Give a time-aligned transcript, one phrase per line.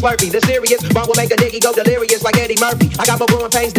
[0.00, 0.32] slurpee.
[0.32, 2.88] The serious bomb will make a nigga go delirious like Eddie Murphy.
[2.98, 3.72] I got more growing pains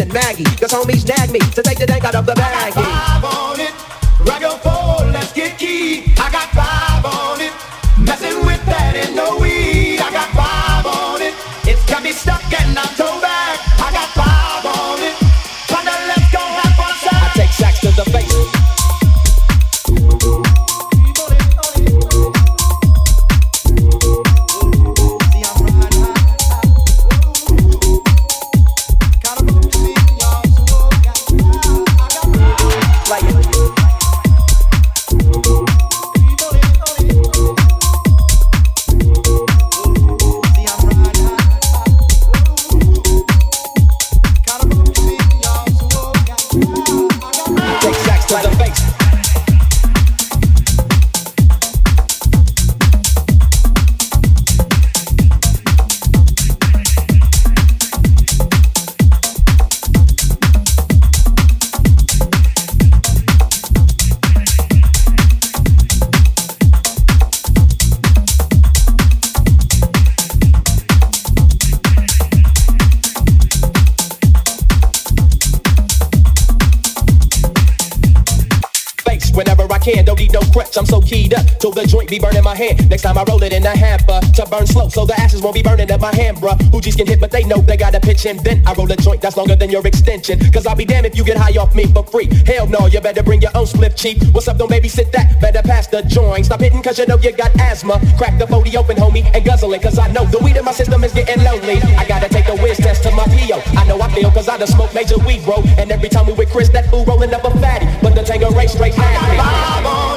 [82.92, 85.54] Next time I roll it in a hamper to burn slow, so the ashes won't
[85.54, 86.58] be burning at my hand, bruh.
[86.68, 88.36] Hoogies can hit, but they know they gotta pitch in.
[88.36, 90.38] Then I roll a joint that's longer than your extension.
[90.52, 92.28] Cause I'll be damned if you get high off me for free.
[92.44, 94.22] Hell no, you better bring your own split cheap.
[94.32, 95.40] What's up, don't babysit that?
[95.40, 96.44] Better pass the joint.
[96.44, 97.98] Stop hitting cause you know you got asthma.
[98.18, 99.80] Crack the 40 open, homie, and guzzle it.
[99.80, 101.80] Cause I know the weed in my system is getting lonely.
[101.96, 103.56] I gotta take a whiz test to my PO.
[103.72, 105.62] I know I feel cause I done smoke major weed, bro.
[105.78, 107.86] And every time we with Chris, that fool rolling up a fatty.
[108.02, 110.11] But the Tanqueray straight I at got me.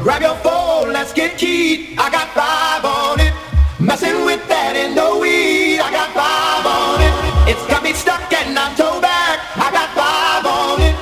[0.00, 0.04] On.
[0.04, 1.98] Grab your phone, let's get keyed.
[1.98, 3.32] I got five on it.
[3.78, 5.80] Messing with that ain't no weed.
[5.80, 7.14] I got five on it.
[7.52, 9.40] It's got me stuck and I'm toe back.
[9.56, 10.96] I got five on it.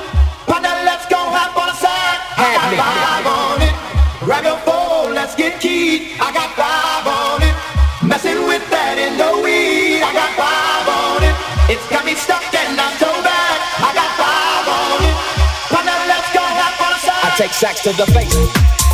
[0.47, 2.17] Partner, let's go have fun sack.
[2.37, 3.75] I got five on it.
[4.23, 6.15] Grab your phone, let's get keyed.
[6.19, 7.55] I got five on it.
[8.03, 10.01] Messing with that ain't no weed.
[10.01, 11.35] I got five on it.
[11.67, 13.59] It's got me stuck and I'm toe back.
[13.79, 15.17] I got five on it.
[15.67, 17.21] Partner, let's go have fun sack.
[17.27, 18.88] I take sacks to the face.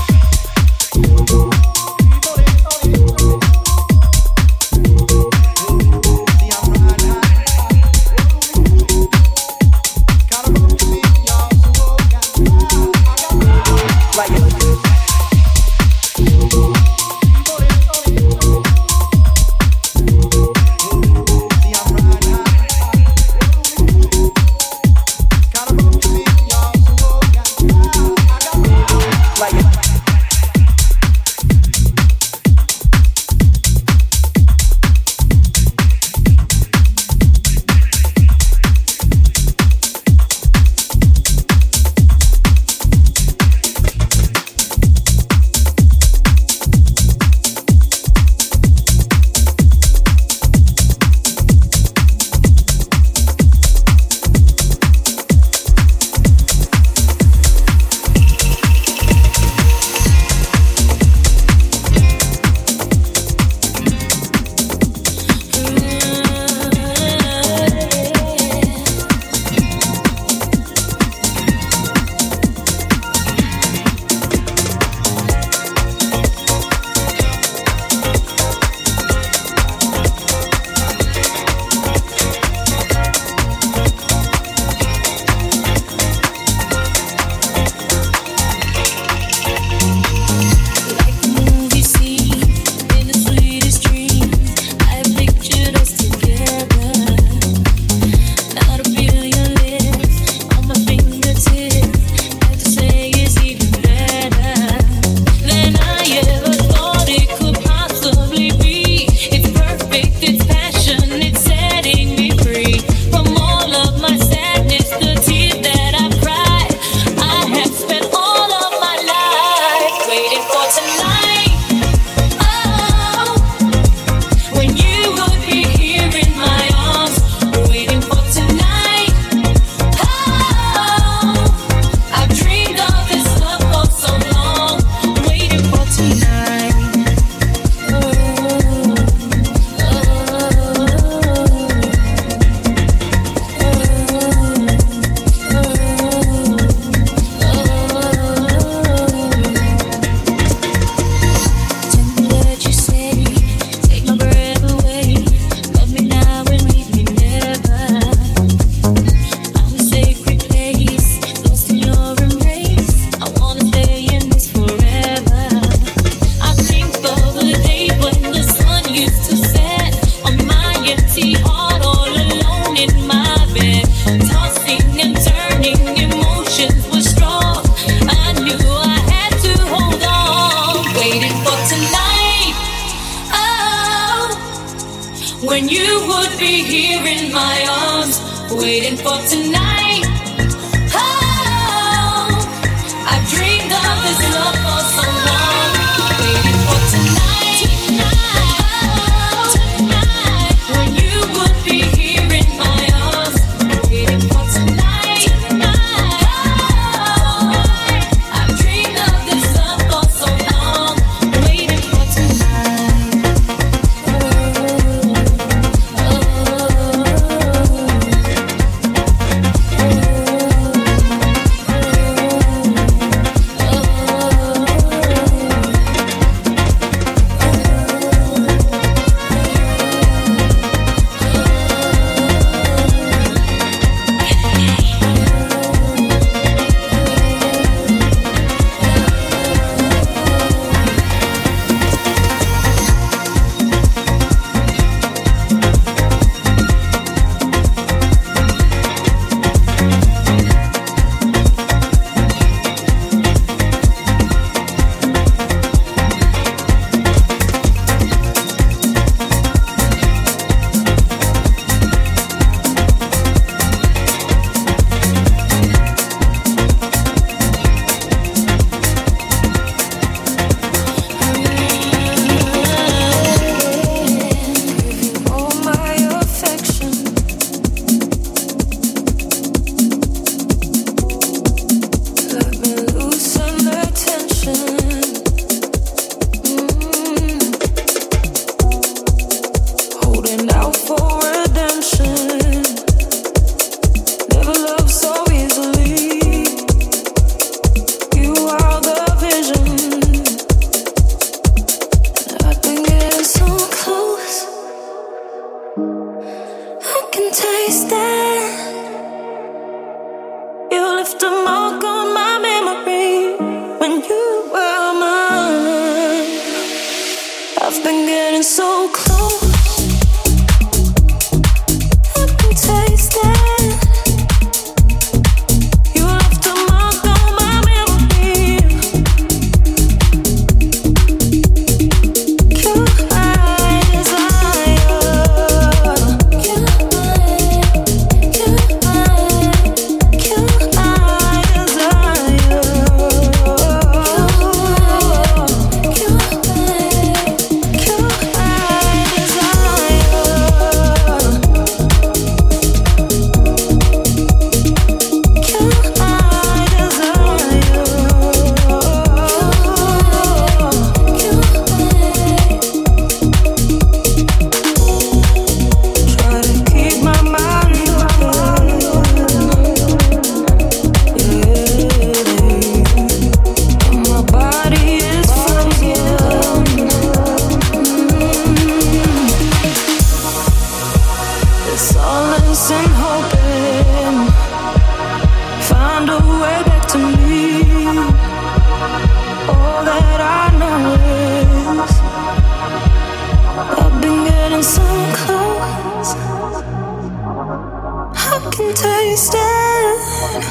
[398.56, 400.44] can taste it.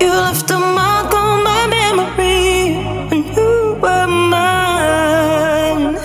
[0.00, 2.74] You left a mark on my memory
[3.08, 5.96] when you were mine.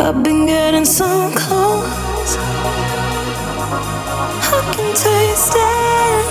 [0.00, 2.36] I've been getting so close.
[4.56, 6.24] I can taste it.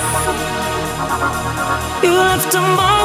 [2.03, 3.02] You left a mark.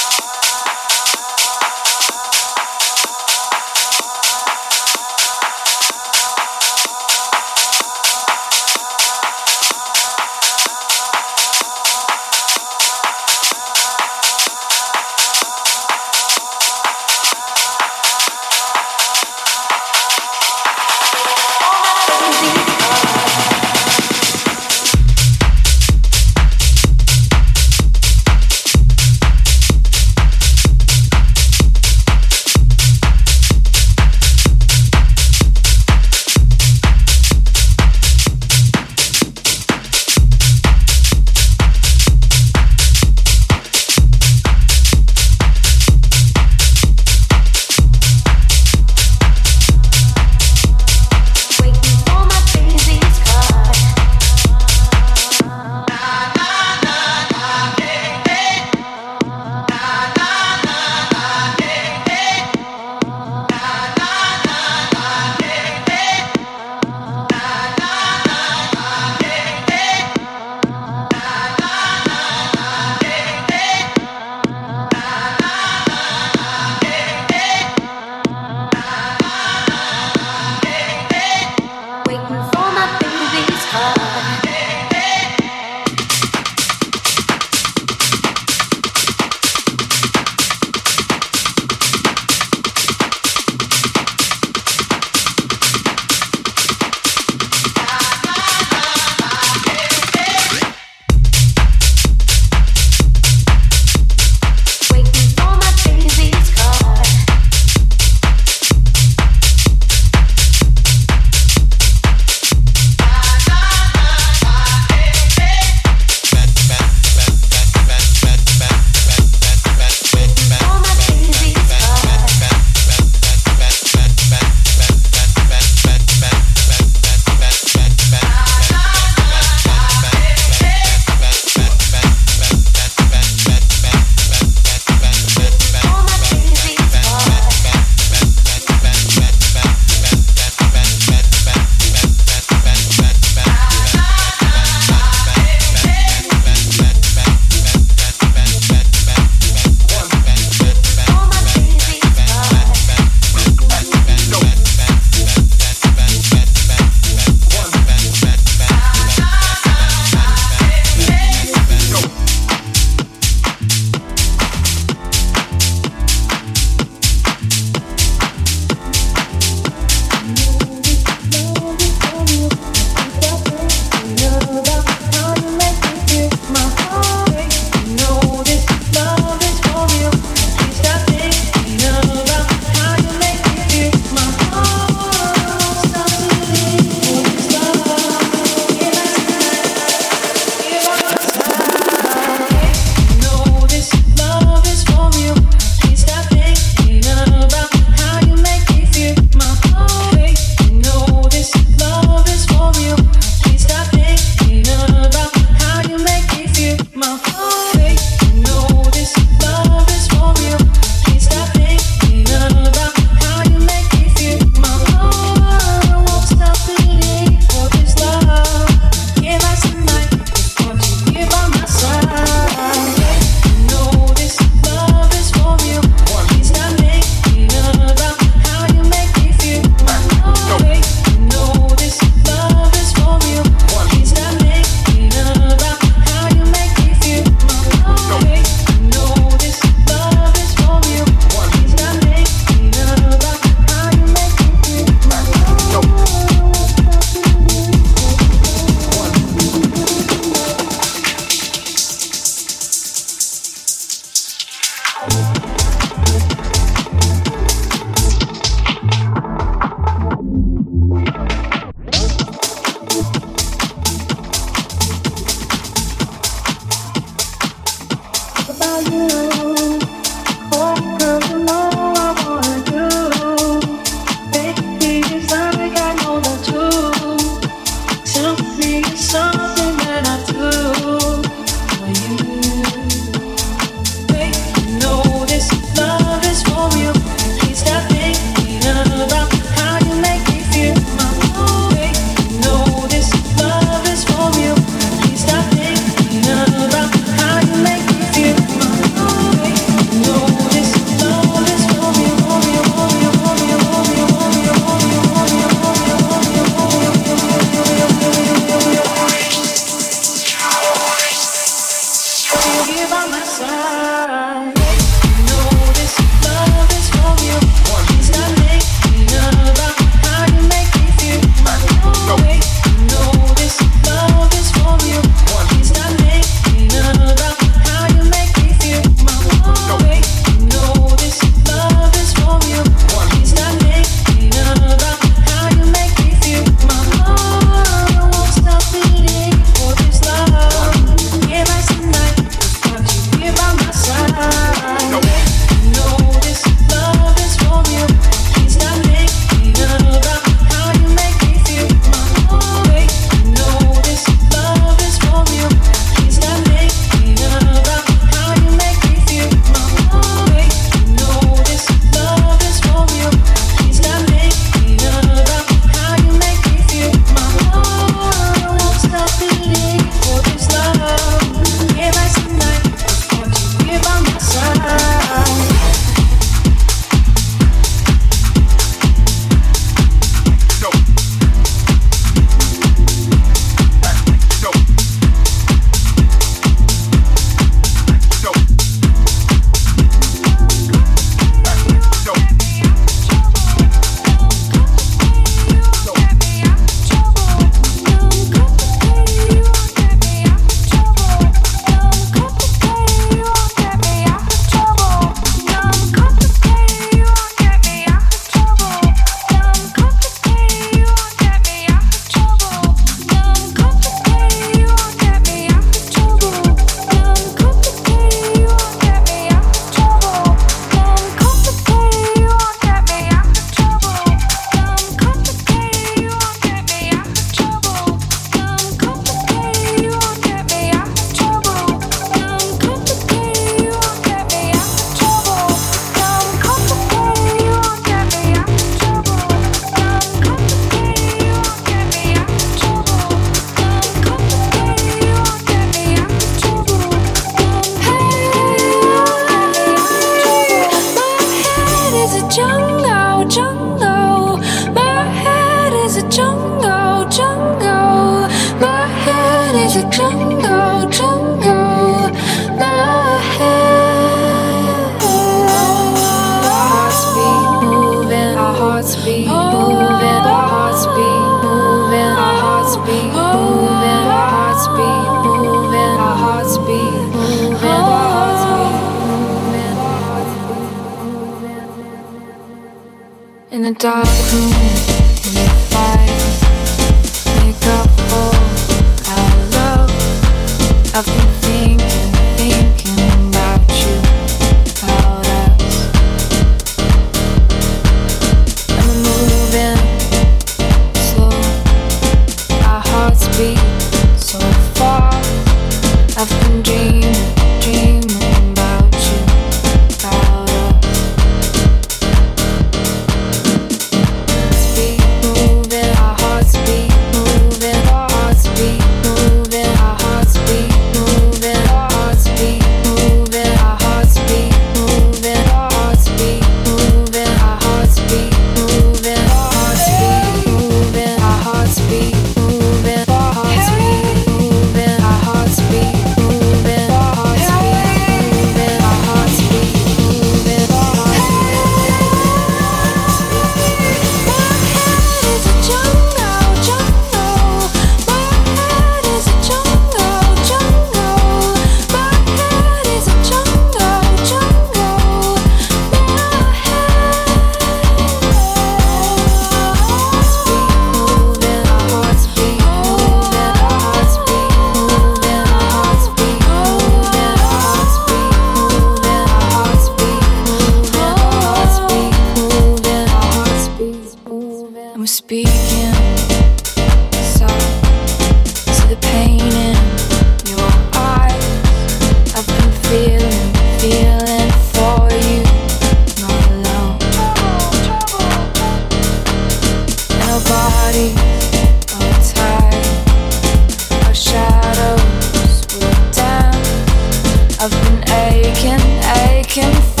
[598.51, 600.00] I can, I can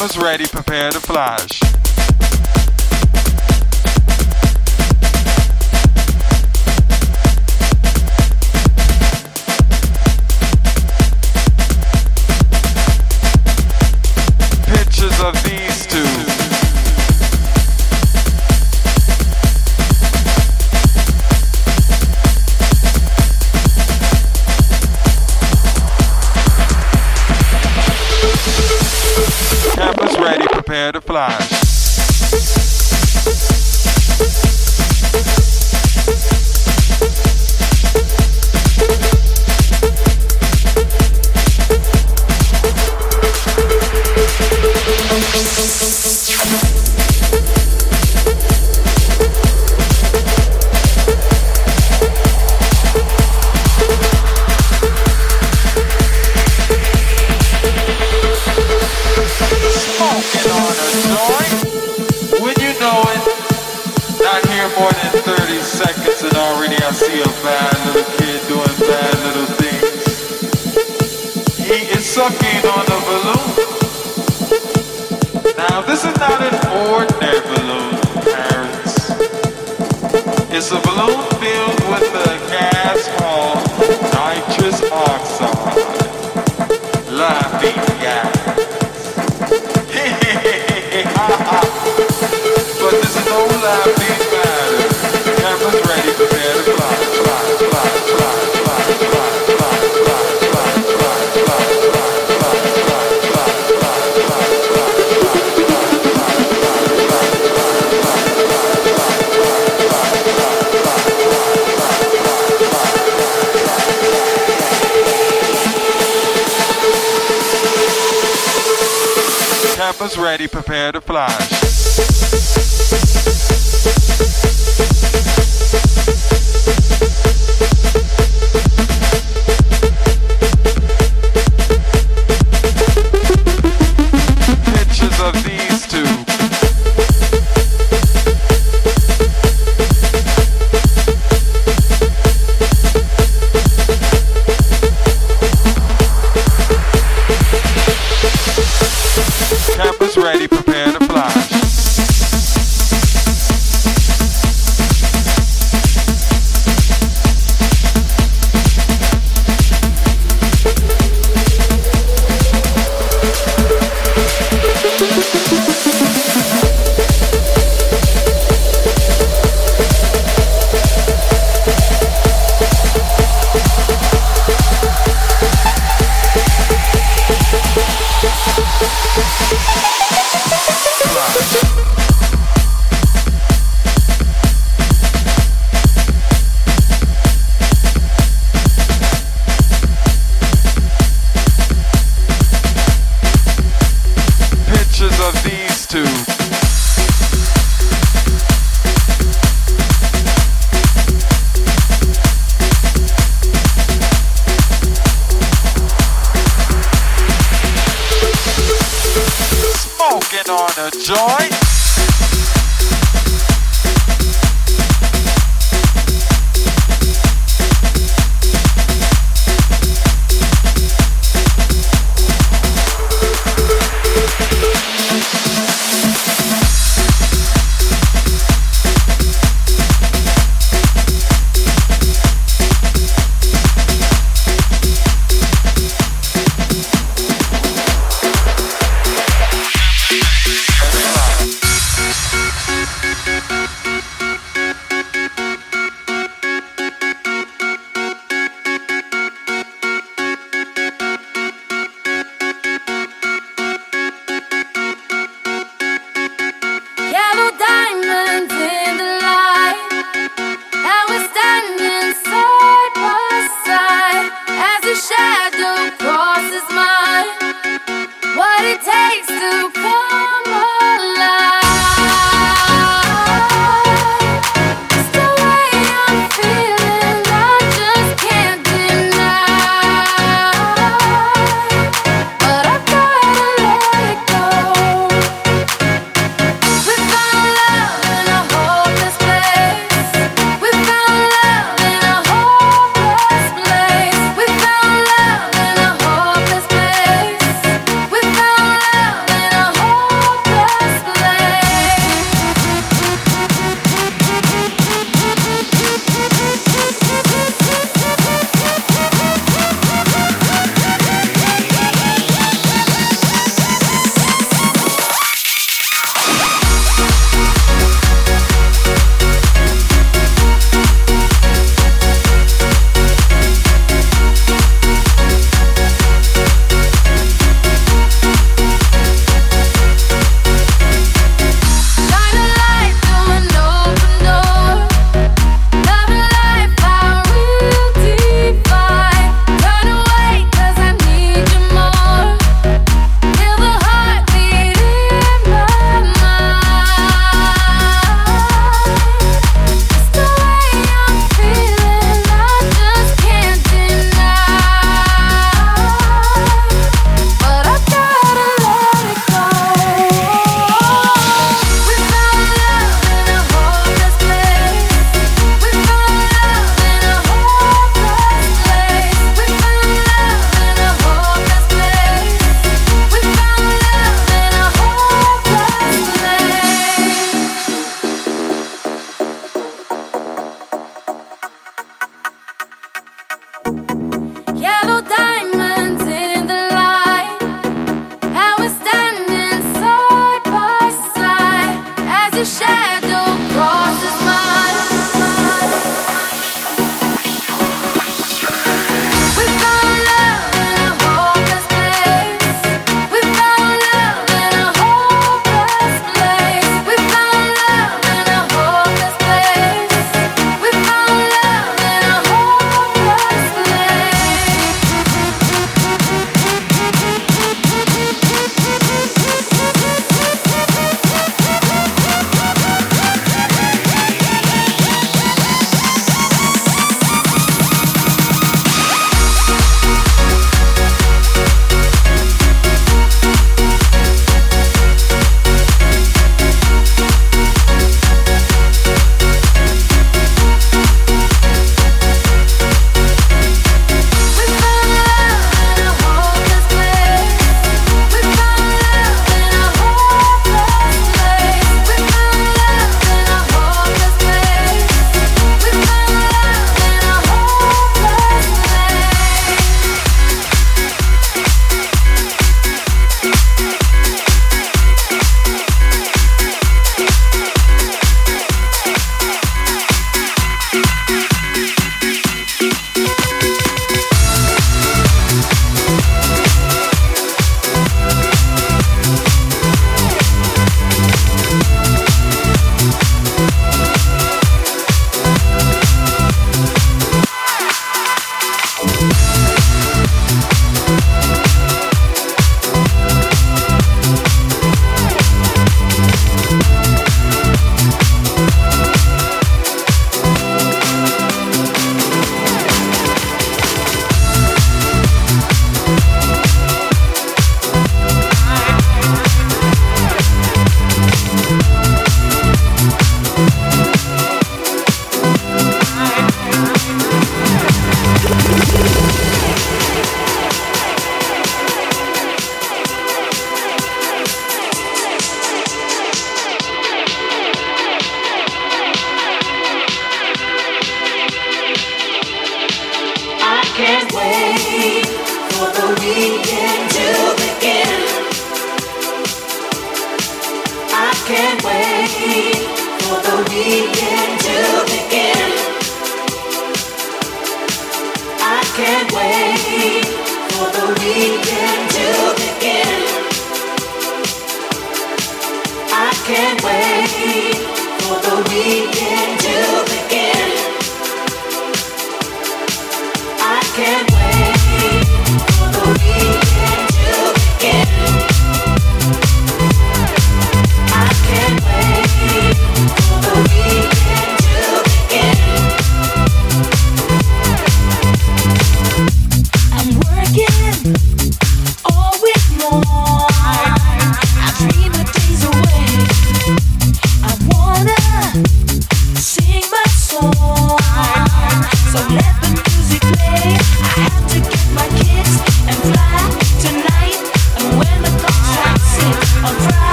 [0.00, 1.69] Campus ready, prepare to flash.